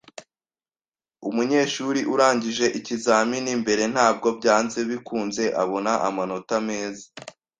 [1.29, 7.05] Umunyeshuri urangije ikizamini mbere ntabwo byanze bikunze abona amanota meza.